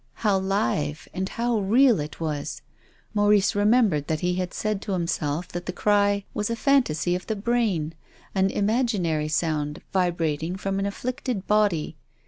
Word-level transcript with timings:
How 0.25 0.39
live 0.39 1.07
and 1.13 1.29
how 1.29 1.59
real 1.59 1.99
it 1.99 2.19
was! 2.19 2.63
Maurice 3.13 3.53
re 3.53 3.65
membered 3.65 4.07
that 4.07 4.21
he 4.21 4.33
had 4.33 4.51
said 4.51 4.81
to 4.81 4.93
himself 4.93 5.49
that 5.49 5.67
the 5.67 5.71
cry 5.71 6.25
was 6.33 6.49
a 6.49 6.55
phantasy 6.55 7.13
of 7.13 7.27
the 7.27 7.35
brain, 7.35 7.93
an 8.33 8.49
imaginary 8.49 9.27
sound 9.27 9.79
vibrating 9.93 10.55
from 10.55 10.79
an 10.79 10.87
afflicted 10.87 11.45
body. 11.45 11.97